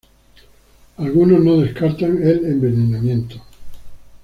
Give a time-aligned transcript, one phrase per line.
[0.97, 3.39] Algunos no descartan el envenenamiento.